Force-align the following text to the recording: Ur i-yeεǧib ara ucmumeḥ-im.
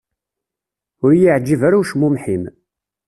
Ur 1.03 1.11
i-yeεǧib 1.13 1.61
ara 1.67 1.81
ucmumeḥ-im. 1.81 2.43